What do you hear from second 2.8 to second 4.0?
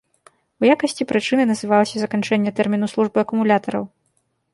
службы акумулятараў.